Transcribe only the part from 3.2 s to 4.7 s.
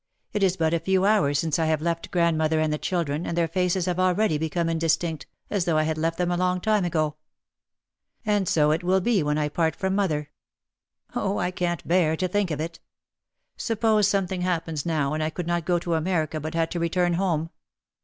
and their faces have already become